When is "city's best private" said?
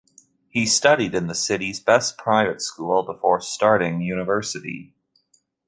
1.35-2.59